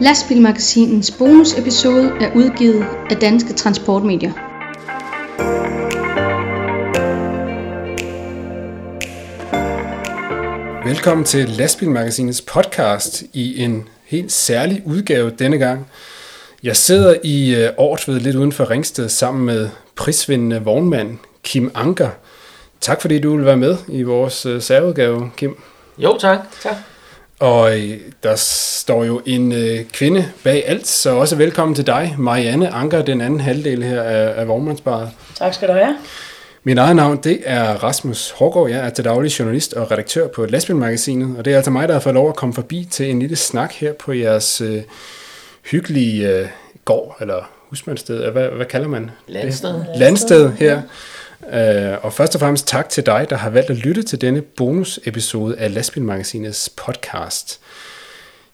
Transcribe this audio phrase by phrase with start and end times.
[0.00, 4.32] Lastbilmagasinens bonusepisode er udgivet af Danske Transportmedier.
[10.88, 15.86] Velkommen til Lastbilmagasinets podcast i en helt særlig udgave denne gang.
[16.62, 22.10] Jeg sidder i øh, Ortved lidt uden for Ringsted sammen med prisvindende vognmand Kim Anker.
[22.80, 25.56] Tak fordi du vil være med i vores øh, særudgave, Kim.
[25.98, 26.38] Jo, tak.
[26.62, 26.76] tak.
[27.38, 32.14] Og øh, der står jo en øh, kvinde bag alt, så også velkommen til dig,
[32.18, 35.10] Marianne Anker, den anden halvdel her af, af Vognmandsbaret.
[35.34, 35.96] Tak skal du have.
[36.64, 38.70] Mit eget navn, det er Rasmus Hårgaard.
[38.70, 41.94] Jeg er til daglig journalist og redaktør på Lastbilmagasinet, og det er altså mig, der
[41.94, 44.82] har fået lov at komme forbi til en lille snak her på jeres øh,
[45.70, 46.46] hyggelige øh,
[46.84, 49.74] gård, eller husmandsted, hvad, hvad kalder man Landsted.
[49.74, 49.86] det?
[49.96, 50.76] Landsted her.
[50.76, 50.82] Uh,
[51.52, 54.42] Øh, og først og fremmest tak til dig, der har valgt at lytte til denne
[54.42, 57.60] bonusepisode af Lastbilmagasinets podcast.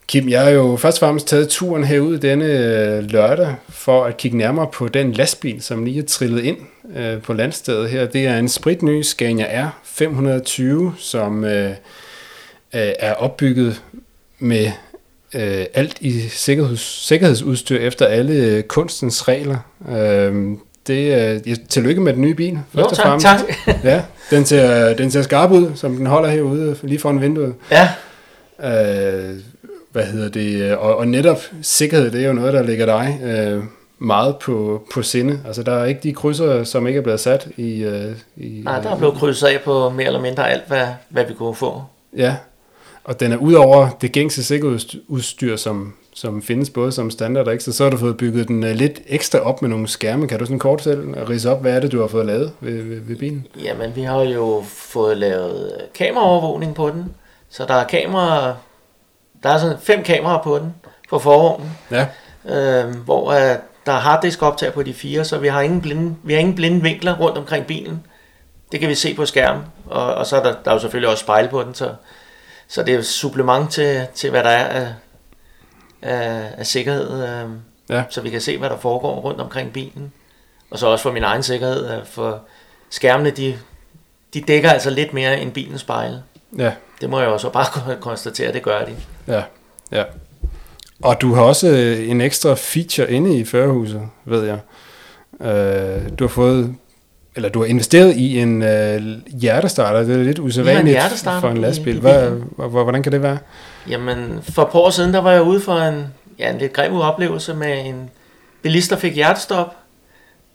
[0.06, 4.16] Kim, jeg har jo først og fremmest taget turen herud denne øh, lørdag for at
[4.16, 6.56] kigge nærmere på den lastbil, som lige er trillet ind
[6.96, 8.06] øh, på landstedet her.
[8.06, 11.44] Det er en spritny Scania R 520, som
[12.72, 13.82] er opbygget
[14.38, 14.70] med
[15.74, 19.58] alt i sikkerheds, sikkerhedsudstyr efter alle kunstens regler
[20.86, 21.08] det
[21.46, 22.58] ja, tillykke med den nye bil.
[22.78, 23.26] Jo, og tak, fremmest.
[23.26, 23.40] tak.
[23.84, 27.54] Ja, den ser, den ser skarp ud, som den holder herude lige foran vinduet.
[27.70, 27.88] Ja,
[28.64, 29.34] Øh,
[29.92, 30.76] hvad hedder det?
[30.76, 33.62] Og, og netop sikkerhed, det er jo noget, der ligger dig øh,
[33.98, 35.40] meget på, på sinde.
[35.46, 37.82] Altså, der er ikke de krydser, som ikke er blevet sat i...
[37.82, 41.24] Øh, i nej, der er blevet krydset af på mere eller mindre alt, hvad, hvad
[41.24, 41.82] vi kunne få.
[42.16, 42.36] Ja,
[43.04, 47.54] og den er ud over det gængse sikkerhedsudstyr, som, som findes både som standard og
[47.54, 50.28] ekstra, så har du fået bygget den øh, lidt ekstra op med nogle skærme.
[50.28, 52.82] Kan du sådan kort selv rise op, hvad er det, du har fået lavet ved,
[52.82, 53.46] ved, ved bilen?
[53.62, 57.14] Jamen, vi har jo fået lavet øh, kameraovervågning på den,
[57.50, 58.54] så der er kamera,
[59.42, 60.74] der er sådan fem kameraer på den,
[61.10, 62.06] på forvognen, Ja,
[62.48, 66.16] øh, hvor øh, der er harddisk optag på de fire, så vi har ingen blinde,
[66.22, 68.06] vi har ingen blinde vinkler rundt omkring bilen.
[68.72, 71.10] Det kan vi se på skærmen, og, og så er der, der er jo selvfølgelig
[71.10, 71.94] også spejl på den, så,
[72.68, 74.94] så det er jo supplement til, til hvad der er af,
[76.02, 77.48] af, af sikkerhed, øh,
[77.90, 78.02] Ja.
[78.10, 80.12] så vi kan se, hvad der foregår rundt omkring bilen.
[80.70, 82.40] Og så også for min egen sikkerhed, øh, for
[82.90, 83.54] skærmene, de,
[84.34, 86.22] de dækker altså lidt mere end bilens spejle.
[86.58, 88.92] ja, Det må jeg også bare konstatere, det gør de.
[89.26, 89.42] ja,
[89.92, 90.04] ja.
[91.02, 94.58] Og du har også øh, en ekstra feature inde i førerhuset, ved jeg.
[95.48, 96.74] Øh, du har fået,
[97.36, 99.00] eller du har investeret i en øh,
[99.40, 100.02] hjertestarter.
[100.02, 102.00] Det er lidt usædvanligt hjertestarter for en lastbil.
[102.00, 102.30] Hvad,
[102.68, 103.38] hvordan kan det være?
[103.88, 106.72] Jamen, for et par år siden, der var jeg ude for en, ja, en lidt
[106.72, 108.10] grim oplevelse med en
[108.62, 109.76] bilist, der fik hjertestop,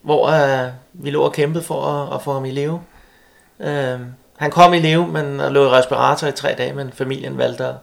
[0.01, 2.81] hvor øh, vi lå og kæmpede for at, at få ham i live.
[3.59, 3.99] Øh,
[4.37, 7.75] han kom i live, men lå i respirator i tre dage, men familien valgte at,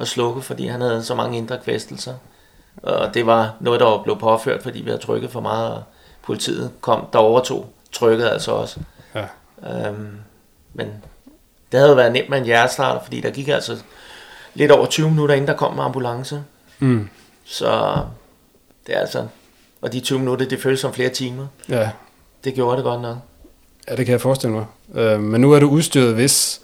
[0.00, 2.14] at slukke, fordi han havde så mange indre kvæstelser.
[2.82, 5.82] Og det var noget, der blevet påført, fordi vi havde trykket for meget, og
[6.22, 8.80] politiet kom, der overtog trykket altså også.
[9.14, 9.24] Ja.
[9.86, 10.18] Øhm,
[10.74, 10.86] men
[11.72, 13.82] det havde jo været nemt med en hjertestarter, fordi der gik altså
[14.54, 16.42] lidt over 20 minutter, inden der kom en ambulance.
[16.78, 17.08] Mm.
[17.44, 17.96] Så
[18.86, 19.26] det er altså...
[19.82, 21.46] Og de 20 minutter, det føles som flere timer.
[21.68, 21.90] Ja,
[22.44, 23.16] Det gjorde det godt nok.
[23.88, 24.64] ja, det kan jeg forestille mig.
[24.94, 26.60] Øh, men nu er du udstyret, hvis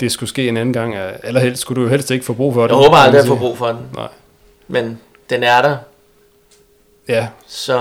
[0.00, 0.94] det skulle ske en anden gang.
[0.96, 2.68] Allerhelst skulle du jo helst ikke få brug for det.
[2.68, 3.36] Jeg håber aldrig, at sige.
[3.38, 3.78] brug for den.
[3.94, 4.08] Nej.
[4.68, 5.00] Men
[5.30, 5.76] den er der,
[7.08, 7.78] Ja, så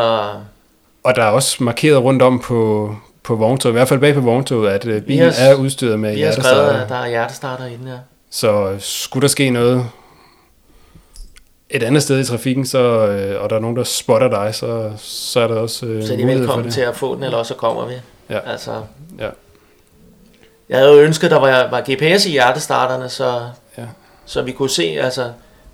[1.04, 4.20] og der er også markeret rundt om på, på vogntoget, i hvert fald bag på
[4.22, 6.84] vogntoget, at øh, bilen har- er udstyret med vi har skrevet, hjertestarter.
[6.84, 8.00] at der er hjertestarter inde her.
[8.30, 9.86] Så øh, skulle der ske noget
[11.70, 14.92] et andet sted i trafikken, så, øh, og der er nogen, der spotter dig, så,
[14.98, 17.38] så er der også øh, Så er de for velkommen til at få den, eller
[17.38, 17.94] også så kommer vi.
[18.30, 18.40] Ja.
[18.52, 18.82] Altså,
[19.20, 19.30] Ja.
[20.70, 23.84] Jeg havde jo ønsket, der var, var GPS i hjertestarterne, så, Ja.
[24.26, 25.32] så vi kunne se, altså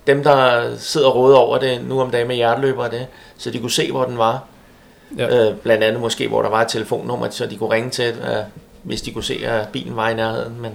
[0.08, 3.60] dem, der sidder og råder over det nu om dagen med hjerteløbere, det, så de
[3.60, 4.44] kunne se, hvor den var.
[5.18, 5.48] Ja.
[5.50, 8.38] Øh, blandt andet måske, hvor der var et telefonnummer, så de kunne ringe til, øh,
[8.84, 10.62] hvis de kunne se, at bilen var i nærheden.
[10.62, 10.72] Men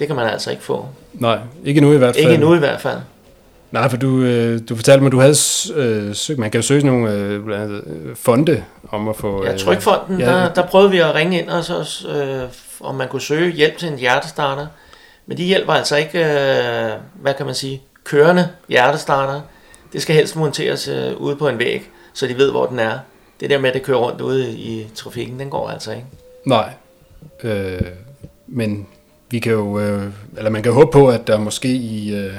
[0.00, 0.86] det kan man altså ikke få.
[1.12, 2.24] Nej, ikke nu i hvert fald.
[2.24, 2.98] Ikke endnu i hvert fald.
[3.70, 5.34] Nej, for du, øh, du fortalte mig, at du havde
[5.74, 9.44] øh, søgt, man kan jo søge nogle øh, øh, fonde om at få...
[9.44, 10.26] Ja, Trykfonden, ja.
[10.26, 12.48] der, der prøvede vi at ringe ind, og så, øh,
[12.80, 14.66] om man kunne søge hjælp til en hjertestarter.
[15.26, 19.40] Men de hjælper altså ikke, øh, hvad kan man sige, kørende hjertestarter.
[19.92, 22.98] Det skal helst monteres øh, ude på en væg, så de ved, hvor den er.
[23.40, 26.06] Det der med, at det kører rundt ude i trafikken, den går altså ikke.
[26.46, 26.70] Nej,
[27.42, 27.80] øh,
[28.46, 28.86] men
[29.30, 30.02] vi kan jo, øh,
[30.36, 32.34] eller man kan håbe på, at der måske i, øh,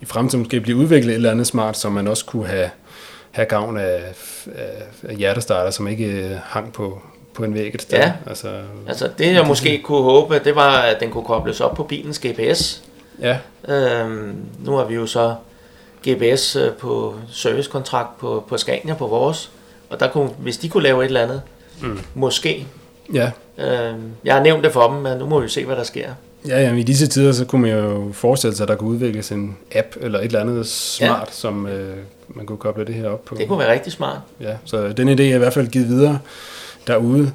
[0.00, 2.70] i fremtiden måske bliver udviklet et eller andet smart, så man også kunne have,
[3.30, 4.02] have gavn af,
[4.54, 7.02] af, af hjertestarter, som ikke øh, hang på,
[7.34, 7.98] på en væg et sted.
[7.98, 8.12] Ja.
[8.26, 8.48] Altså,
[8.88, 12.18] Altså det, jeg måske kunne håbe, det var, at den kunne kobles op på bilens
[12.18, 12.82] GPS,
[13.20, 13.38] Ja,
[13.68, 15.34] Øhm, nu har vi jo så
[16.08, 19.50] GPS på servicekontrakt på, på Scania på vores,
[19.90, 21.42] og der kunne, hvis de kunne lave et eller andet,
[21.80, 21.98] mm.
[22.14, 22.66] måske.
[23.14, 23.30] Ja.
[23.58, 26.08] Øhm, jeg har nævnt det for dem, men nu må vi se, hvad der sker.
[26.48, 29.32] Ja, ja, i disse tider, så kunne man jo forestille sig, at der kunne udvikles
[29.32, 31.32] en app eller et eller andet smart, ja.
[31.32, 31.96] som øh,
[32.28, 33.34] man kunne koble det her op på.
[33.34, 34.18] Det kunne være rigtig smart.
[34.40, 36.18] Ja, så den idé er i hvert fald givet videre
[36.86, 37.32] derude.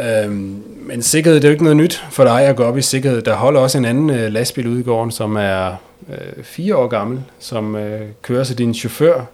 [0.00, 2.82] Øhm, men sikkerhed, det er jo ikke noget nyt for dig at gå op i
[2.82, 3.22] sikkerhed.
[3.22, 5.74] Der holder også en anden øh, lastbil ude i gården, som er
[6.10, 9.24] øh, fire år gammel, som øh, kører til din chauffør,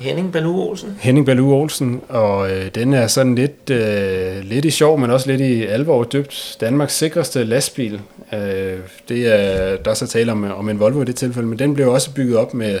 [0.00, 0.98] Henning Balu Olsen.
[1.00, 5.30] Henning Balu Olsen, og øh, den er sådan lidt, øh, lidt i sjov, men også
[5.30, 8.00] lidt i alvor døbt Danmarks sikreste lastbil.
[8.32, 11.58] Øh, det er, der er så tale om, om en Volvo i det tilfælde, men
[11.58, 12.78] den blev også bygget op med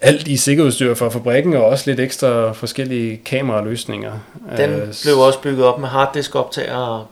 [0.00, 4.12] alt i sikkerhedsstyr fra fabrikken, og også lidt ekstra forskellige kameraløsninger.
[4.56, 7.06] Den Øh, blev også bygget op med harddisk-optager, og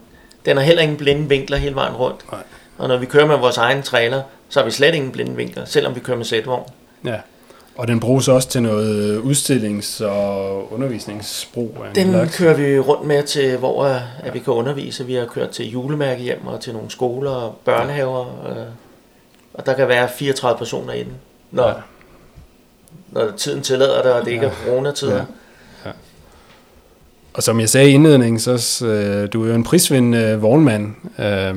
[0.47, 2.33] den har heller ingen blinde vinkler hele vejen rundt.
[2.33, 2.41] Nej.
[2.79, 5.65] Og når vi kører med vores egen trailer, så har vi slet ingen blinde vinkler,
[5.65, 6.71] selvom vi kører med sætvogn.
[7.05, 7.17] Ja.
[7.77, 11.77] Og den bruges også til noget udstillings- og undervisningsbrug.
[11.85, 12.37] af en Den slags.
[12.37, 15.07] kører vi rundt med til, hvor øh, at vi kan undervise.
[15.07, 18.49] Vi har kørt til julemærke hjem og til nogle skoler og børnehaver.
[18.51, 18.57] øh,
[19.55, 21.13] Og der kan være 34 personer i den,
[21.51, 21.69] når, Ja.
[21.69, 21.75] ja.
[23.11, 25.25] når tiden tillader det, og det ikke er coronatider.
[25.87, 25.91] Ja.
[27.35, 30.95] Og som jeg sagde i indledningen, så øh, du er jo en prisvindende vognmand.
[31.19, 31.55] Øh,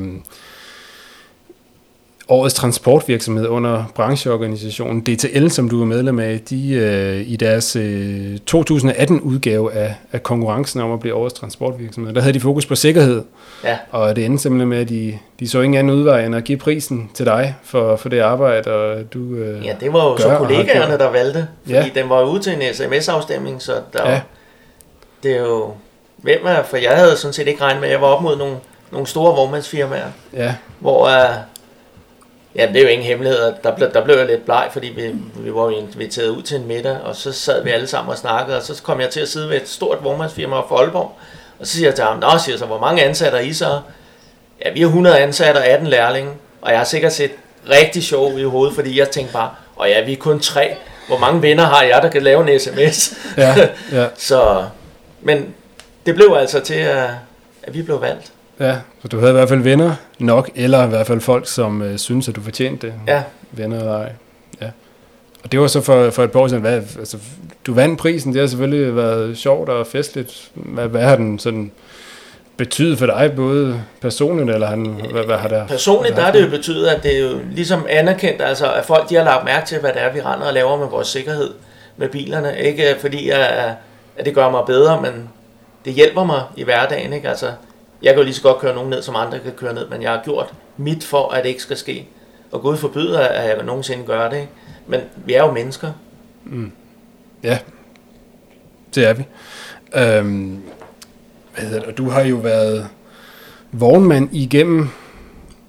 [2.31, 8.35] årets transportvirksomhed under brancheorganisationen DTL, som du er medlem af, de øh, i deres øh,
[8.51, 13.23] 2018-udgave af, af konkurrencen om at blive årets transportvirksomhed, der havde de fokus på sikkerhed,
[13.63, 13.77] Ja.
[13.91, 16.57] og det endte simpelthen med, at de, de så ingen anden udvej end at give
[16.57, 19.19] prisen til dig for, for det arbejde, og du...
[19.35, 21.47] Øh, ja, det var jo så kollegaerne, der valgte.
[21.63, 21.85] Fordi Ja.
[21.95, 24.21] den var ude til en sms-afstemning, så der Ja.
[25.23, 25.71] det er jo...
[26.17, 28.37] Hvem er, for jeg havde sådan set ikke regnet med, at jeg var op mod
[28.37, 28.55] nogle,
[28.91, 30.07] nogle store vognmandsfirmaer.
[30.33, 31.35] ja, Hvor, uh,
[32.55, 35.15] ja, det er jo ingen hemmelighed, der blev, der blev jeg lidt bleg, fordi vi,
[35.35, 38.17] vi var jo inviteret ud til en middag, og så sad vi alle sammen og
[38.17, 41.11] snakkede, og så kom jeg til at sidde ved et stort vognmandsfirma fra Aalborg,
[41.59, 43.79] og så siger jeg til ham, nå, siger så, hvor mange ansatte er I så?
[44.65, 46.31] Ja, vi er 100 ansatte og 18 lærlinge,
[46.61, 47.31] og jeg har sikkert set
[47.69, 50.75] rigtig sjov i hovedet, fordi jeg tænkte bare, og ja, vi er kun tre,
[51.07, 53.13] hvor mange venner har jeg, der kan lave en sms?
[53.37, 53.55] ja,
[53.91, 54.05] ja.
[54.27, 54.65] så,
[55.21, 55.55] men
[56.05, 57.09] det blev altså til, at,
[57.63, 58.31] at vi blev valgt.
[58.59, 61.81] Ja, så du havde i hvert fald venner nok, eller i hvert fald folk, som
[61.81, 62.93] øh, synes, at du fortjente det.
[63.07, 64.11] Ja, Venner eller ej.
[64.61, 64.69] Ja.
[65.43, 66.61] Og det var så for, for et par år siden.
[66.61, 67.17] Hvad, altså,
[67.65, 70.51] du vandt prisen, det har selvfølgelig været sjovt og festligt.
[70.53, 71.71] Hvad, hvad har den sådan
[72.57, 75.67] betydet for dig, både personligt, eller han, hvad, hvad har der...
[75.67, 79.09] Personligt der er det jo betydet, at det er jo ligesom anerkendt, altså at folk
[79.09, 81.53] de har lagt mærke til, hvad det er, vi render og laver med vores sikkerhed
[81.97, 82.59] med bilerne.
[82.59, 83.41] Ikke fordi, at,
[84.17, 85.29] at det gør mig bedre, men
[85.85, 87.13] det hjælper mig i hverdagen.
[87.13, 87.29] Ikke?
[87.29, 87.47] Altså,
[88.01, 90.01] jeg kan jo lige så godt køre nogen ned, som andre kan køre ned, men
[90.01, 92.07] jeg har gjort mit for, at det ikke skal ske.
[92.51, 94.37] Og Gud forbyder, at jeg nogensinde gør det.
[94.37, 94.49] Ikke?
[94.87, 95.91] Men vi er jo mennesker.
[97.43, 97.59] Ja,
[98.95, 99.23] det er vi.
[99.95, 100.61] Øhm,
[101.55, 101.89] hvad hedder det?
[101.89, 102.87] Og du har jo været
[103.71, 104.89] vognmand igennem,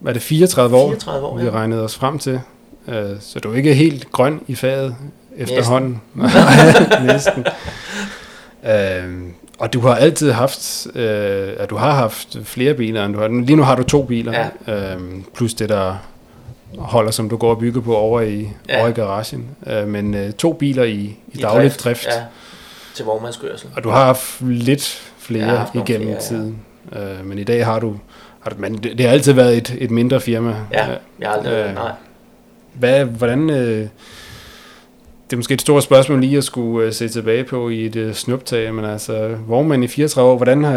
[0.00, 0.88] hvad er det, 34 år?
[0.88, 1.50] 34 år, vi ja.
[1.50, 2.40] regnede os frem til.
[2.88, 4.96] Øh, så du er ikke helt grøn i faget
[5.36, 6.02] efterhånden.
[7.12, 7.46] Næsten.
[8.66, 13.20] øhm, og du har altid haft, øh, at du har haft flere biler, end du
[13.20, 13.28] har.
[13.28, 15.96] Lige nu har du to biler, øhm, plus det der
[16.78, 18.48] holder, som du går og bygger på over i, ja.
[18.68, 18.80] Ja.
[18.80, 19.46] over i garagen.
[19.66, 21.84] Øh, men øh, to biler i, i, I daglig drift.
[21.84, 22.06] drift.
[22.06, 22.22] Ja,
[22.94, 23.68] til vognmandskørsel.
[23.76, 26.20] Og du har haft lidt flere ja, haft igennem flere, ja.
[26.20, 26.58] tiden.
[26.92, 27.96] Øh, men i dag har du,
[28.40, 30.54] har du men det, det har altid været et, et mindre firma.
[30.72, 30.86] Ja,
[31.20, 31.52] jeg har aldrig...
[31.52, 31.92] Øh, nej.
[32.74, 33.86] Hvad, hvordan, øh,
[35.30, 37.96] det er måske et stort spørgsmål lige at skulle øh, se tilbage på i et
[37.96, 40.76] øh, snuptag, men altså, vognmand i 34 år, hvordan har,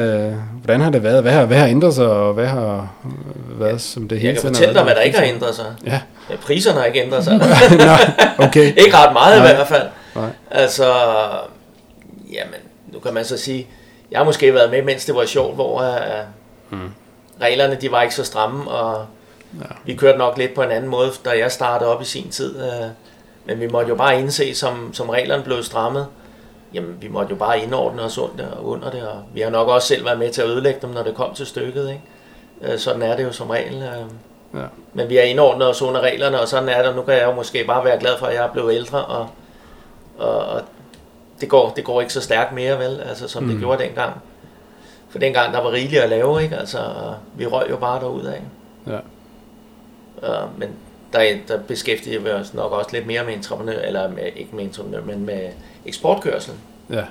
[0.63, 1.21] hvordan har det været?
[1.21, 4.41] Hvad har, hvad har ændret sig, og hvad har øh, været som det hele Jeg
[4.41, 4.85] kan fortælle dig, været?
[4.85, 5.65] hvad der ikke har ændret sig.
[5.85, 7.37] Ja, Ja, priserne har ikke ændret sig.
[7.37, 8.67] Nå, okay.
[8.85, 9.51] ikke ret meget Nej.
[9.51, 9.87] i hvert fald.
[10.15, 10.29] Nej.
[10.51, 10.93] Altså,
[12.31, 12.59] jamen,
[12.93, 13.67] nu kan man så sige,
[14.11, 16.79] jeg har måske været med, mens det var sjovt, hvor uh, Mm.
[17.41, 19.05] reglerne de var ikke så stramme, og
[19.59, 19.65] Ja.
[19.85, 22.55] vi kørte nok lidt på en anden måde, da jeg startede op i sin tid.
[22.55, 22.87] Uh,
[23.45, 26.07] men vi måtte jo bare indse, som, som reglerne blev strammet,
[26.73, 29.67] jamen vi måtte jo bare indordne os under, og under det, og vi har nok
[29.67, 32.73] også selv været med til at ødelægge dem, når det kom til stykket, ikke?
[32.73, 33.75] Uh, sådan er det jo som regel.
[33.75, 34.11] Uh,
[34.53, 34.63] Ja.
[34.93, 36.95] men vi har indordnet os under reglerne, og sådan er det.
[36.95, 39.29] Nu kan jeg jo måske bare være glad for, at jeg er blevet ældre, og,
[40.17, 40.61] og, og
[41.41, 43.49] det, går, det går ikke så stærkt mere, vel, altså, som mm.
[43.49, 44.21] det gjorde dengang.
[45.09, 46.57] For dengang, der var rigeligt at lave, ikke?
[46.57, 48.41] Altså, og vi røg jo bare derud af.
[48.87, 48.99] Ja.
[50.27, 50.69] Og, men
[51.13, 54.63] der, der beskæftiger vi os nok også lidt mere med entreprenør, eller med, ikke med
[54.63, 55.49] entreprenør, men med
[55.85, 56.53] eksportkørsel.
[56.89, 57.03] Ja.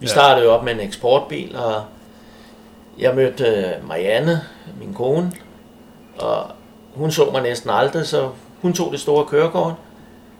[0.00, 0.12] Vi Ja.
[0.12, 1.82] startede jo op med en eksportbil, og
[2.98, 4.40] jeg mødte øh, Marianne,
[4.80, 5.32] min kone,
[6.18, 6.46] og
[6.94, 8.28] hun så mig næsten aldrig, så
[8.62, 9.74] hun tog det store kørekort,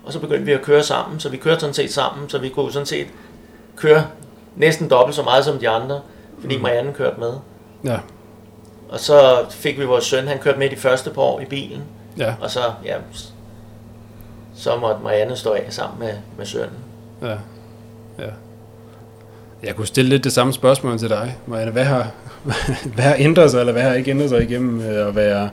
[0.04, 2.48] og så begyndte vi at køre sammen, så vi kørte sådan set sammen, så vi
[2.48, 3.06] kunne sådan set
[3.76, 4.06] køre
[4.56, 6.00] næsten dobbelt så meget som de andre,
[6.40, 6.62] fordi Mm.
[6.62, 7.32] Marianne kørte med.
[7.84, 7.98] Ja,
[8.88, 11.82] Og så fik vi vores søn, han kørte med de første par år i bilen,
[12.18, 12.94] ja, og så, ja,
[14.54, 16.78] så måtte Marianne stå af sammen med, med sønnen.
[17.22, 17.36] ja,
[18.18, 18.30] ja.
[19.62, 21.72] Jeg kunne stille lidt det samme spørgsmål til dig, Marianne.
[21.72, 22.10] Hvad har,
[22.94, 25.50] hvad har ændret sig, eller hvad har ikke ændret sig igennem øh, at være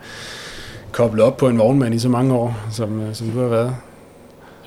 [0.91, 3.75] koblet op på en vognmand i så mange år, som, øh, som du har været?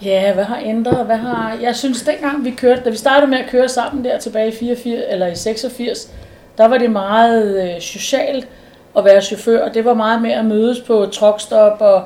[0.03, 1.07] Ja, hvad har ændret?
[1.07, 1.59] Hvad har...
[1.63, 4.57] Jeg synes, dengang vi kørte, da vi startede med at køre sammen der tilbage i
[4.57, 6.11] 84, eller i 86,
[6.59, 8.49] der var det meget øh, socialt
[8.97, 9.69] at være chauffør.
[9.69, 12.05] Det var meget mere at mødes på truckstop og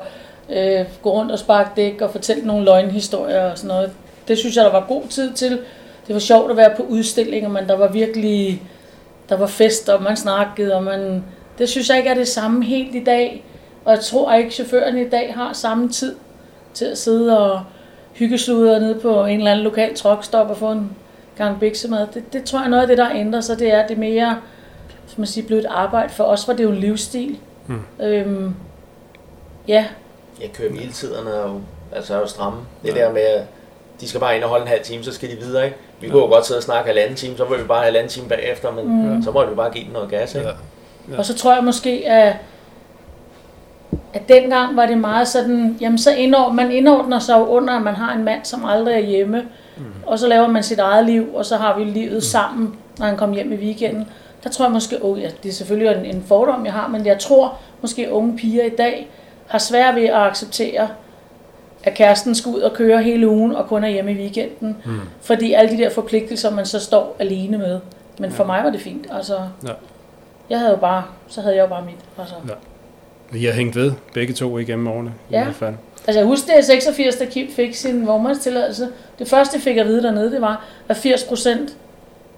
[0.49, 3.91] øh, gå rundt og sparke dæk og fortælle nogle løgnhistorier og sådan noget.
[4.27, 5.51] Det synes jeg, der var god tid til.
[6.07, 8.61] Det var sjovt at være på udstillinger, men der var virkelig...
[9.29, 11.23] Der var fest, og man snakkede, og man...
[11.57, 13.43] Det synes jeg ikke er det samme helt i dag.
[13.85, 16.15] Og jeg tror ikke, chaufførerne i dag har samme tid
[16.73, 17.61] til at sidde og
[18.13, 20.91] hyggesluder nede på en eller anden lokal truckstop og få en
[21.37, 22.07] gang biksemad.
[22.13, 23.59] Det, det tror jeg er noget af det, der ændrer sig.
[23.59, 24.37] Det er det mere,
[25.17, 26.09] man siger, blevet et arbejde.
[26.09, 27.37] For os var det jo en livsstil.
[27.65, 27.81] Hmm.
[28.01, 28.55] Øhm,
[29.67, 29.85] ja,
[30.41, 31.61] Jeg kører hviletiderne er jo,
[31.95, 32.59] altså er jo stramme.
[32.83, 33.43] Det der med, at
[34.01, 35.77] de skal bare ind og holde en halv time, så skal de videre, ikke?
[36.01, 38.29] Vi kunne jo godt sidde og snakke halvanden time, så var vi bare halvanden time
[38.29, 39.23] bagefter, men mm.
[39.23, 40.47] så må vi bare give den noget gas, ikke?
[41.11, 41.17] Ja.
[41.17, 42.35] Og så tror jeg måske, at,
[44.13, 47.81] at dengang var det meget sådan, jamen så indord, man indordner sig jo under, at
[47.81, 49.47] man har en mand, som aldrig er hjemme.
[49.77, 49.83] Mm.
[50.05, 53.17] Og så laver man sit eget liv, og så har vi livet sammen, når han
[53.17, 54.07] kommer hjem i weekenden.
[54.43, 57.05] Der tror jeg måske, oh, ja, det er selvfølgelig en, en fordom, jeg har, men
[57.05, 59.09] jeg tror måske, at unge piger i dag
[59.47, 60.87] har svært ved at acceptere,
[61.83, 64.77] at kæresten skal ud og køre hele ugen og kun er hjemme i weekenden.
[64.85, 64.99] Mm.
[65.21, 67.79] Fordi alle de der forpligtelser, man så står alene med.
[68.19, 69.07] Men for mig var det fint.
[69.11, 69.35] Altså,
[69.67, 69.71] Ja.
[70.49, 71.95] jeg havde jo bare, så havde jeg jo bare mit.
[72.19, 72.35] Altså,
[73.35, 75.13] I har hængt ved, begge to igennem årene.
[75.29, 75.43] I Ja.
[75.43, 75.75] hvert fald.
[76.07, 78.87] altså jeg husker det i 86, da Kim fik sin vognmandstilladelse.
[79.19, 81.77] Det første, jeg fik at vide dernede, det var, at 80 procent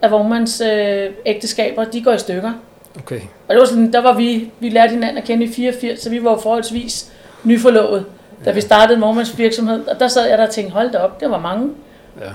[0.02, 2.52] af vognmands øh, ægteskaber, de går i stykker.
[3.00, 3.20] Okay.
[3.48, 6.10] Og det var sådan, der var vi, vi lærte hinanden at kende i 84, så
[6.10, 7.12] vi var forholdsvis
[7.44, 8.06] nyforlovet,
[8.46, 9.88] da vi startede en vognmandsvirksomhed.
[9.88, 11.70] Og der sad jeg der og tænkte, hold da op, det var mange.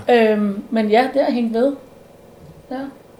[0.07, 0.31] Ja.
[0.31, 1.73] Øhm, men ja, det har hængt ved.
[2.71, 2.75] Ja,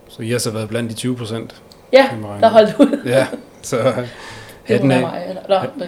[0.09, 1.55] Så I har så været blandt de 20 procent.
[1.93, 2.05] ja
[2.41, 2.99] der holdt ud.
[3.05, 3.27] Ja,
[3.61, 3.77] så
[4.63, 5.01] hatten af.
[5.01, 5.25] mig.
[5.29, 5.85] Eller, eller,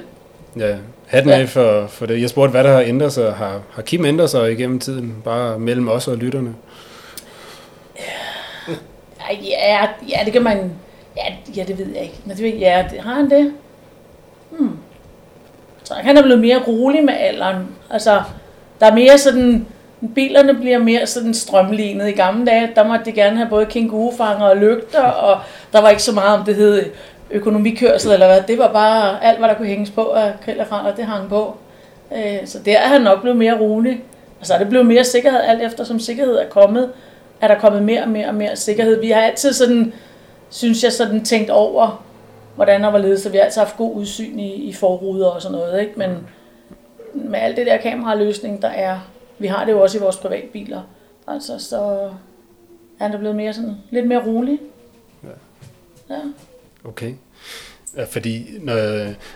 [0.68, 0.76] Ja,
[1.08, 1.40] hatten Ja.
[1.40, 2.22] af for, for det.
[2.22, 3.34] Jeg spurgte, hvad der har ændret sig.
[3.34, 5.16] Har, har Kim ændret sig igennem tiden?
[5.24, 6.56] Bare mellem os og lytterne?
[9.32, 10.72] Ja, ja, det kan man...
[11.18, 12.20] Ja, ja, det ved jeg ikke.
[12.26, 13.54] Men det ved, ja, det, har han det?
[14.52, 14.78] Hmm.
[15.84, 17.68] Så han er blevet mere rolig med alderen.
[17.90, 18.22] Altså,
[18.80, 19.68] der er mere sådan...
[20.16, 22.10] Bilerne bliver mere sådan strømlignet.
[22.10, 25.40] I gamle dage, der måtte de gerne have både kængurufanger og lygter, og
[25.74, 26.86] der var ikke så meget om det hed
[27.32, 28.42] økonomikørsel eller hvad.
[28.42, 31.58] Det var bare alt, hvad der kunne hænges på af kvæl og det hang på.
[32.16, 34.04] Øh, så der er han nok blevet mere rolig.
[34.40, 36.92] Og så er det blevet mere sikkerhed, alt efter som sikkerhed er kommet,
[37.42, 39.00] er der kommet mere og mere og mere sikkerhed.
[39.02, 39.94] Vi har altid sådan,
[40.50, 42.04] synes jeg, sådan tænkt over,
[42.56, 45.42] hvordan der var ledet, så vi har altid haft god udsyn i, i forruder og
[45.42, 45.94] sådan noget, ikke?
[45.96, 46.28] Men
[47.14, 49.00] med alt det der kameraløsning, der er,
[49.40, 50.82] vi har det jo også i vores privatbiler,
[51.28, 52.10] altså så
[53.00, 54.60] er da blevet mere sådan, lidt mere rolig.
[56.10, 56.16] Ja.
[56.86, 57.14] Okay.
[58.06, 58.76] Fordi når,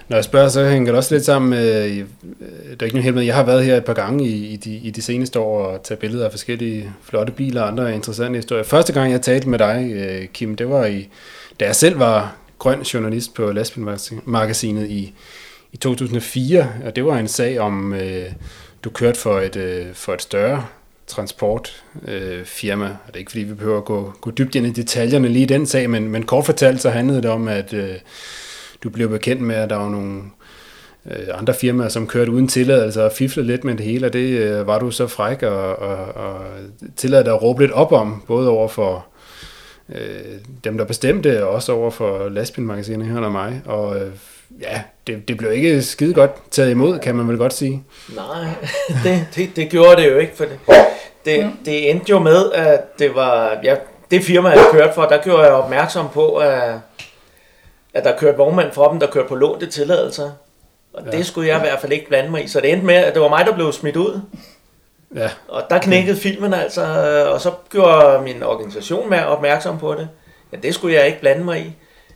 [0.08, 3.04] når jeg spørger, så hænger det også lidt sammen med, øh, der er ikke nogen
[3.04, 5.40] helt med, jeg har været her et par gange i, i, de, i de seneste
[5.40, 8.64] år og taget billeder af forskellige flotte biler og andre interessante historier.
[8.64, 11.10] Første gang jeg talte med dig, øh, Kim, det var i,
[11.60, 15.14] da jeg selv var grøn journalist på Lastbilmagasinet i,
[15.72, 18.26] i 2004, og det var en sag om, øh,
[18.84, 20.66] du kørte for et, øh, for et større
[21.08, 22.86] transportfirma, øh, firma.
[22.86, 25.44] og det er ikke fordi, vi behøver at gå, gå dybt ind i detaljerne lige
[25.44, 27.96] i den sag, men, men kort fortalt så handlede det om, at øh,
[28.84, 30.22] du blev bekendt med, at der var nogle
[31.06, 34.30] øh, andre firmaer, som kørte uden tilladelse og fiflede lidt med det hele, og det
[34.30, 36.42] øh, var du så fræk og, og, og
[36.96, 39.06] tillade dig at råbe lidt op om, både over for
[39.90, 44.12] øh, dem, der bestemte, og også over for lastbilmagasinet her og mig, og øh,
[44.62, 47.84] ja, det, det blev ikke skide godt taget imod, kan man vel godt sige.
[48.16, 48.48] Nej,
[49.04, 50.60] det, det, det gjorde det jo ikke, for det,
[51.26, 53.76] det, det endte jo med, at det var, ja,
[54.12, 56.74] det firma, jeg kørte for, der gjorde jeg opmærksom på, at,
[57.94, 60.32] at der kørte vognmand for dem, der kørte på lånte tilladelser.
[60.94, 61.12] Og ja.
[61.12, 61.18] Ja.
[61.18, 62.48] det skulle jeg i hvert fald ikke blande mig i.
[62.48, 64.22] Så det endte med, at det var mig, der blev smidt ud.
[65.16, 66.84] Ja, Og der knækkede filmen altså,
[67.34, 70.10] og så gjorde min organisation med opmærksom på det.
[70.52, 71.74] Ja, det skulle jeg ikke blande mig i,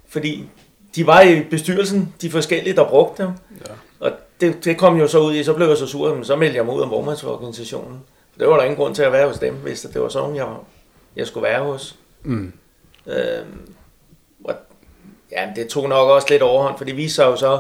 [0.10, 0.50] fordi
[0.96, 3.32] de var i bestyrelsen, de forskellige, der brugte dem.
[3.68, 3.72] Ja.
[4.00, 6.36] Og det, det kom jo så ud i, så blev jeg så sur, men så
[6.36, 8.00] meldte jeg mig ud af vognmandsorganisationen.
[8.32, 10.36] For det var der ingen grund til at være hos dem, hvis det var sådan,
[10.36, 10.48] jeg,
[11.16, 11.96] jeg skulle være hos.
[12.24, 12.54] mm,
[13.08, 13.70] Øhm,
[15.36, 17.60] ja, det tog nok også lidt overhånd, for det viste sig jo så,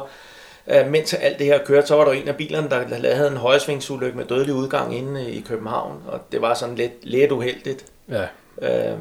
[0.67, 3.37] øh, mens alt det her kørte, så var der en af bilerne, der havde en
[3.37, 7.85] højresvingsulykke med dødelig udgang inde i København, og det var sådan lidt, lidt uheldigt.
[8.09, 8.23] Ja.
[8.61, 8.97] Øh,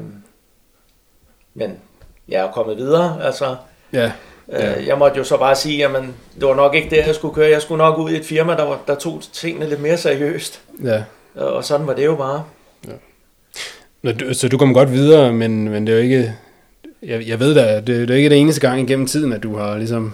[1.53, 1.79] men
[2.29, 3.55] jeg er kommet videre, altså.
[3.93, 4.11] Ja.
[4.49, 5.91] Øh, jeg måtte jo så bare sige, at
[6.39, 7.49] det var nok ikke der, jeg skulle køre.
[7.49, 10.61] Jeg skulle nok ud i et firma, der, var, der tog tingene lidt mere seriøst.
[10.83, 11.03] Ja.
[11.35, 12.43] Og sådan var det jo bare.
[14.01, 16.35] Nå, du- Så du kommer godt videre, men, men det er jo ikke...
[17.07, 19.55] Jeg, jeg ved da, det, det er ikke det eneste gang igennem tiden, at du
[19.57, 20.13] har ligesom...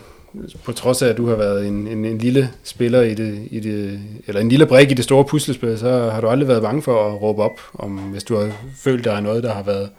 [0.63, 3.59] På trods af, at du har været en, en, en lille spiller i det, i
[3.59, 6.81] det, eller en lille brik i det store puslespil, så har du aldrig været bange
[6.81, 9.89] for at råbe op, om hvis du har følt, der er noget, der har været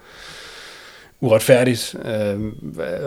[1.21, 1.95] uretfærdigt.
[2.05, 2.11] Øh,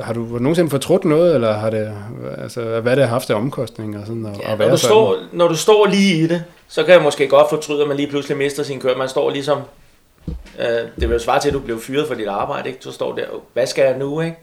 [0.03, 1.91] har, du, har du nogensinde fortrudt noget, eller har det,
[2.37, 4.05] altså, hvad det har haft af omkostninger?
[4.05, 6.93] Sådan, at, Ja, at når, du står, når du står lige i det, så kan
[6.93, 8.97] jeg måske godt fortryde, at man lige pludselig mister sin kør.
[8.97, 9.57] Man står ligesom...
[10.59, 12.79] Øh, det vil jo svare til, at du blev fyret for dit arbejde, ikke?
[12.83, 14.37] Du står der, hvad skal jeg nu, ikke?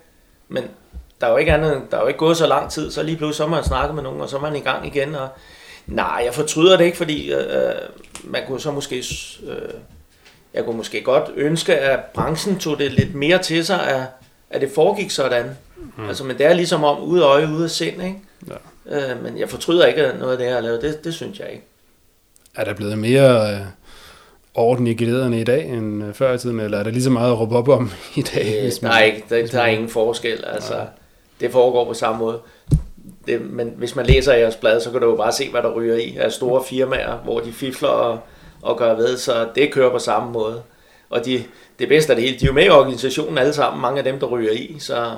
[0.49, 0.65] Men
[1.21, 3.17] der er jo ikke, andet, der er jo ikke gået så lang tid, så lige
[3.17, 5.15] pludselig så man snakket med nogen, og så er man i gang igen.
[5.15, 5.29] Og,
[5.87, 7.75] nej, jeg fortryder det ikke, fordi øh,
[8.25, 9.05] man kunne så måske...
[9.47, 9.75] Øh,
[10.55, 14.03] jeg kunne måske godt ønske, at branchen tog det lidt mere til sig, at,
[14.51, 15.51] at det foregik sådan.
[15.97, 16.09] Mm.
[16.09, 18.19] Altså, men det er ligesom om ude af øje, ude af sind, ikke?
[18.87, 19.13] Ja.
[19.13, 20.83] Øh, men jeg fortryder ikke noget af det, jeg har lavet.
[20.83, 21.65] Det, det synes jeg ikke.
[22.55, 23.61] Er der blevet mere øh,
[24.55, 27.11] orden i glæderne i dag end øh, før i tiden, eller er der lige så
[27.11, 28.55] meget at råbe op om i dag?
[28.57, 30.45] Øh, hvis der, er ikke, der, der er ingen forskel.
[30.47, 30.87] Altså,
[31.41, 32.41] det foregår på samme måde.
[33.27, 35.73] Det, men hvis man læser jeres blad, så kan du jo bare se, hvad der
[35.75, 38.21] ryger i af store firmaer, hvor de fifler og,
[38.63, 40.63] og gør ved, så det kører på samme måde.
[41.11, 41.45] Og de,
[41.79, 44.05] det bedste af det hele, de er jo med i organisationen alle sammen, mange af
[44.05, 45.17] dem, der ryger i, så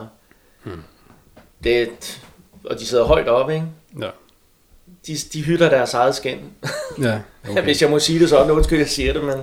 [1.65, 2.21] det,
[2.65, 3.67] og de sidder højt oppe, ikke?
[4.01, 4.09] Ja.
[5.07, 6.39] De, de hylder deres eget skin.
[7.03, 7.19] Ja,
[7.51, 7.63] Okay.
[7.63, 9.37] Hvis jeg må sige det sådan, undskyld, jeg siger det, men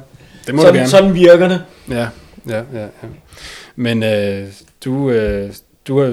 [0.47, 0.89] det må sådan, gerne.
[0.89, 1.61] sådan virker det.
[1.89, 2.07] Ja,
[2.47, 2.81] ja, ja.
[2.81, 2.87] ja.
[3.75, 4.47] Men øh,
[4.85, 5.53] du, øh,
[5.87, 6.07] du har,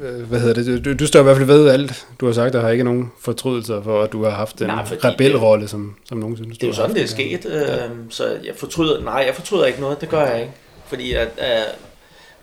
[0.00, 2.06] øh, hvad hedder det, du, du står i hvert fald ved alt.
[2.20, 4.86] Du har sagt, der har ikke nogen fortrydelser for, at du har haft en Nej,
[4.86, 6.58] fordi rebelrolle, som, som nogen synes.
[6.58, 7.46] Det er jo sådan, det er sket.
[7.46, 10.00] Øh, så jeg fortryder, nej, jeg fortryder ikke noget.
[10.00, 10.52] Det gør jeg ikke.
[10.86, 11.64] Fordi at, at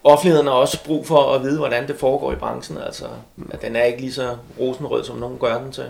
[0.03, 2.77] offentligheden har også brug for at vide, hvordan det foregår i branchen.
[2.85, 3.05] Altså,
[3.49, 5.85] at den er ikke lige så rosenrød, som nogen gør den til.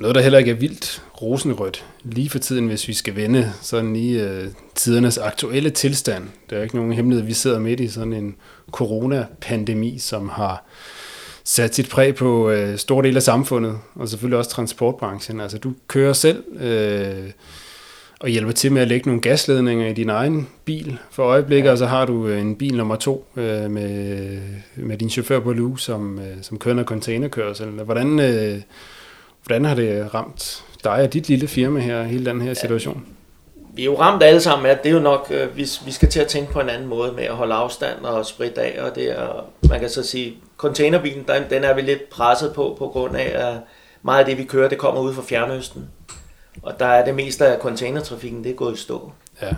[0.00, 3.96] Noget, der heller ikke er vildt rosenrødt lige for tiden, hvis vi skal vende sådan
[3.96, 6.24] i øh, tidernes aktuelle tilstand.
[6.50, 8.36] Det er ikke nogen hemmelighed, vi sidder midt i sådan en
[8.70, 10.64] coronapandemi, som har
[11.44, 15.40] sat sit præg på øh, store dele af samfundet, og selvfølgelig også transportbranchen.
[15.40, 17.30] Altså du kører selv øh,
[18.20, 21.72] og hjælper til med at lægge nogle gasledninger i din egen bil for øjeblikket, ja.
[21.72, 24.38] og så har du øh, en bil nummer to øh, med,
[24.76, 27.68] med din chauffør på Lu, som, øh, som kører noget containerkørsel.
[27.68, 28.60] Hvordan, øh,
[29.44, 33.06] hvordan har det ramt dig og dit lille firma her, hele den her situation?
[33.74, 35.92] Vi er jo ramt alle sammen af, at det er jo nok, øh, vi, vi
[35.92, 38.82] skal til at tænke på en anden måde med at holde afstand og spritte af,
[38.82, 42.76] og det er, man kan så sige, containerbilen, den, den er vi lidt presset på,
[42.78, 43.54] på grund af, at
[44.02, 45.88] meget af det, vi kører, det kommer ud fra Fjernøsten.
[46.62, 49.12] Og der er det meste af containertrafikken, det er gået i stå.
[49.42, 49.56] Ja.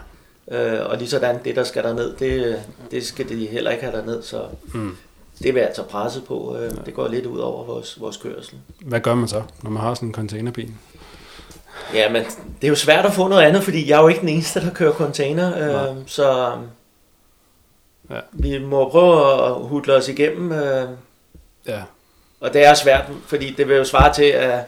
[0.51, 3.85] Øh, og lige sådan, det der skal der ned, det, det skal de heller ikke
[3.85, 4.43] have der ned, så
[4.75, 4.97] Mm.
[5.39, 6.57] Det er vi altså presset på.
[6.61, 8.59] Øh, det går lidt ud over vores, vores kørsel.
[8.81, 10.73] Hvad gør man så, når man har sådan en containerbil?
[11.95, 12.23] Ja, men
[12.61, 14.61] det er jo svært at få noget andet, fordi jeg er jo ikke den eneste,
[14.61, 15.51] der kører container.
[15.51, 15.91] Nej.
[15.91, 16.53] Øh, så
[18.11, 18.21] Ja.
[18.33, 20.53] vi må prøve at hudle os igennem.
[20.53, 20.89] Øh,
[21.67, 21.83] Ja,
[22.41, 24.59] og det er svært, fordi det vil jo svare til, at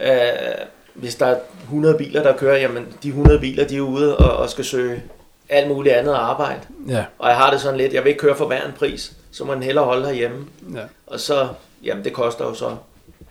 [0.00, 4.16] øh, hvis der er 100 biler, der kører, jamen de 100 biler, de er ude
[4.16, 5.02] og, og skal søge
[5.48, 6.60] alt muligt andet arbejde.
[6.88, 9.12] ja, Og jeg har det sådan lidt, jeg vil ikke køre for hver en pris,
[9.30, 10.46] så må den hellere holde herhjemme.
[10.74, 10.82] ja.
[11.06, 11.48] Og så,
[11.84, 12.76] jamen det koster jo så.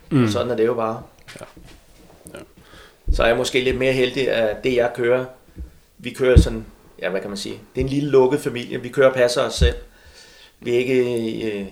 [0.10, 0.17] Mm.
[0.17, 0.27] Mm.
[0.27, 1.01] Sådan er det jo bare.
[1.39, 1.45] Ja.
[2.33, 2.39] Ja.
[3.13, 5.25] Så er jeg måske lidt mere heldig, at det jeg kører,
[5.97, 6.65] vi kører sådan,
[7.01, 9.41] ja hvad kan man sige, det er en lille lukket familie, vi kører og passer
[9.41, 9.75] os selv.
[10.60, 11.65] Vi er ikke øh,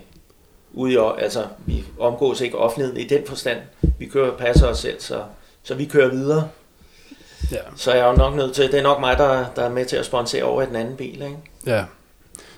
[0.74, 3.60] ude i, altså vi omgås ikke offentligheden i den forstand.
[4.00, 5.24] Vi kører og passer os selv, så,
[5.64, 6.50] så vi kører videre.
[7.52, 7.58] ja.
[7.76, 9.86] Så jeg er jo nok nødt til, det er nok mig, der, der er med
[9.86, 11.38] til at sponsere over i den anden bil, ikke?
[11.66, 11.86] Ja,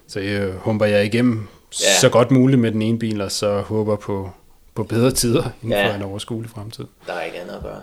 [0.08, 2.00] så jeg humper jeg igennem ja.
[2.02, 4.32] Så godt muligt med den ene bil, og så håber på,
[4.76, 5.90] på bedre tider inden ja.
[5.90, 6.86] For en overskuelig fremtid.
[7.08, 7.82] Der er ikke andet at gøre.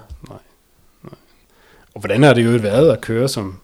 [1.94, 3.58] Og hvordan har det jo været at køre som,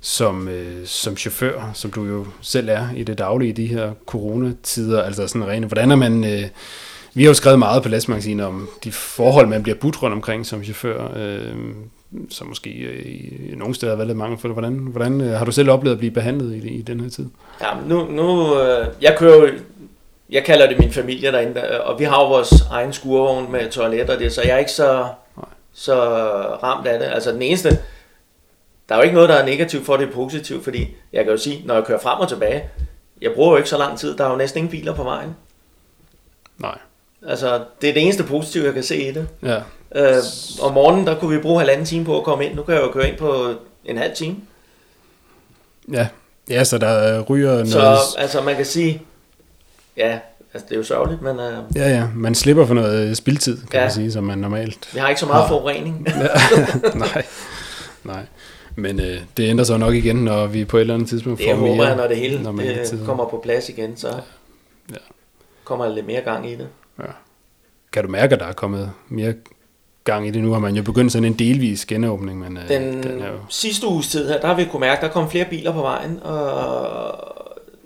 [0.00, 3.92] som, øh, som chauffør, som du jo selv er i det daglige i de her
[4.06, 5.02] coronatider?
[5.02, 6.24] Altså sådan rent, hvordan er man...
[6.24, 6.48] Øh,
[7.16, 10.46] vi har jo skrevet meget på Lastmagasinet om de forhold, man bliver budt rundt omkring
[10.46, 11.56] som chauffør, øh,
[12.30, 14.48] som måske øh, i nogle steder har været lidt mange for.
[14.48, 17.26] Hvordan, hvordan øh, har du selv oplevet at blive behandlet i, i den her tid?
[17.60, 19.48] Ja, nu, nu øh, jeg kører jo,
[20.30, 23.70] jeg kalder det min familie derinde, øh, og vi har jo vores egen skurvogn med
[23.70, 25.06] toilet og det, så jeg er ikke så,
[25.72, 25.94] så
[26.62, 27.06] ramt af det.
[27.06, 27.68] Altså den eneste,
[28.88, 31.32] der er jo ikke noget, der er negativt for, det er positivt, fordi jeg kan
[31.32, 32.64] jo sige, når jeg kører frem og tilbage,
[33.20, 35.36] jeg bruger jo ikke så lang tid, der er jo næsten ingen biler på vejen.
[36.58, 36.78] Nej.
[37.26, 39.28] Altså, det er det eneste positive, jeg kan se i det.
[39.42, 39.60] Ja.
[39.94, 40.14] Øh,
[40.62, 42.54] om morgenen, der kunne vi bruge halvanden time på at komme ind.
[42.54, 43.54] Nu kan jeg jo køre ind på
[43.84, 44.36] en halv time.
[45.92, 46.08] Ja.
[46.50, 47.68] Ja, så der ryger noget...
[47.68, 49.02] Så altså, man kan sige,
[49.96, 50.18] ja,
[50.54, 52.06] altså, det er jo sørgeligt, men øh, Ja, ja.
[52.14, 53.80] Man slipper for noget spildtid, kan Ja.
[53.80, 54.88] man sige, som man normalt...
[54.94, 55.48] vi har ikke så meget Nå.
[55.48, 56.06] forurening.
[56.94, 57.24] Nej.
[58.04, 58.22] Nej.
[58.76, 61.46] Men øh, det ændrer sig nok igen, når vi på et eller andet tidspunkt Det
[61.50, 63.06] får håber mere jeg, når det hele normale det tider.
[63.06, 64.08] kommer på plads igen, så
[64.90, 64.96] Ja.
[65.64, 66.68] kommer der lidt mere gang i det.
[67.92, 69.34] Kan du mærke, at der er kommet mere
[70.04, 70.42] gang i det?
[70.42, 73.38] Nu har man jo begyndt sådan en delvis genåbning, men øh, Den, den er jo...
[73.48, 76.20] sidste uges tid her, der har vi kunne mærke, der kom flere biler på vejen,
[76.22, 77.34] og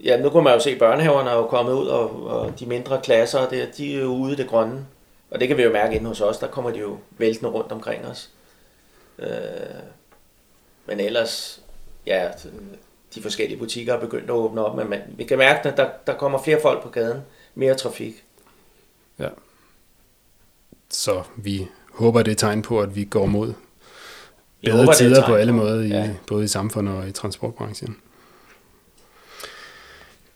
[0.04, 2.66] ja, nu kunne man jo se, at børnehaverne er jo kommet ud, og, og de
[2.66, 4.86] mindre klasser, der, de er jo ude i det grønne.
[5.30, 7.72] Og det kan vi jo mærke inde hos os, der kommer de jo væltende rundt
[7.72, 8.30] omkring os.
[9.18, 9.28] Øh,
[10.86, 11.60] men ellers,
[12.06, 12.28] ja,
[13.14, 15.88] de forskellige butikker er begyndt at åbne op, men man, vi kan mærke, at der,
[16.06, 17.20] der kommer flere folk på gaden,
[17.54, 18.24] mere trafik.
[20.90, 23.52] Så vi håber, det er tegn på, at vi går mod
[24.64, 26.10] bedre håber, er tider på alle måder, i, ja.
[26.26, 27.96] både i samfundet og i transportbranchen.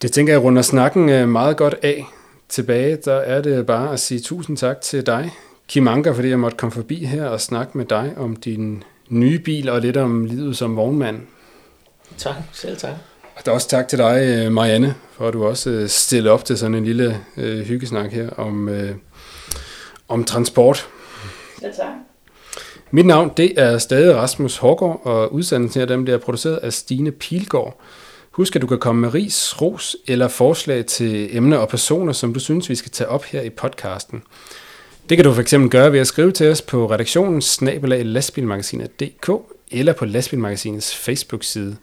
[0.03, 2.07] Det tænker jeg runder snakken øh, meget godt af.
[2.49, 5.31] Tilbage, der er det bare at sige tusind tak til dig,
[5.69, 9.39] Kim Anker, fordi jeg måtte komme forbi her og snakke med dig om din nye
[9.39, 11.21] bil og lidt om livet som vognmand.
[12.17, 12.95] Tak, selv tak.
[13.37, 16.31] Og der er også tak til dig, øh, Marianne, for at du også øh, stiller
[16.31, 18.95] op til sådan en lille øh, hyggesnak her om, øh,
[20.09, 20.89] om transport.
[21.63, 21.93] Selv tak.
[22.91, 27.13] Mit navn, det er stadig Rasmus Hårgaard, og udsendelsen her dem bliver produceret af Stine
[27.13, 27.81] Pilgaard.
[28.31, 32.35] Husk, at du kan komme med ris, ros eller forslag til emner og personer, som
[32.35, 34.23] du synes, vi skal tage op her i podcasten.
[35.09, 39.31] Det kan du fx gøre ved at skrive til os på redaktionen snabelag lastbilmagasinet.dk
[39.71, 41.77] eller på Lastbilmagasinets Facebook-side.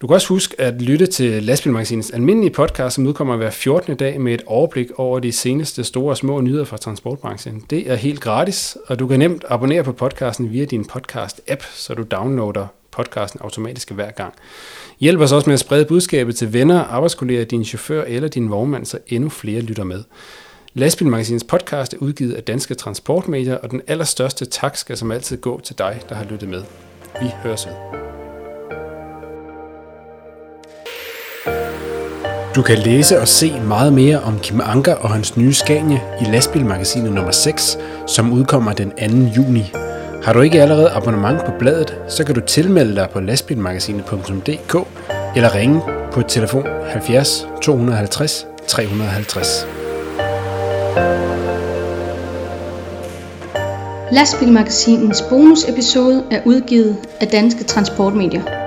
[0.00, 3.96] Du kan også huske at lytte til Lastbilmagasinets almindelige podcast, som udkommer hver 14.
[3.96, 7.64] dag med et overblik over de seneste store og små nyheder fra transportbranchen.
[7.70, 11.94] Det er helt gratis, og du kan nemt abonnere på podcasten via din podcast-app, så
[11.94, 14.34] du downloader podcasten automatisk hver gang.
[15.00, 18.84] Hjælp os også med at sprede budskabet til venner, arbejdskolleger, din chauffør eller din vognmand,
[18.84, 20.04] så endnu flere lytter med.
[20.74, 25.60] Lastbilmagasinets podcast er udgivet af Danske Transportmedier, og den allerstørste tak skal som altid gå
[25.64, 26.62] til dig, der har lyttet med.
[27.20, 28.03] Vi høres ved.
[32.54, 36.24] Du kan læse og se meget mere om Kim Anker og hans nye Scania i
[36.24, 38.96] Lastbilmagasinet nummer 6, som udkommer den 2.
[39.36, 39.72] juni.
[40.24, 44.76] Har du ikke allerede abonnement på bladet, så kan du tilmelde dig på lastbilmagasinet.dk
[45.36, 45.80] eller ringe
[46.12, 49.66] på telefon 70 250 350.
[54.12, 58.63] Lastbilmagasinets bonusepisode er udgivet af Danske Transportmedier.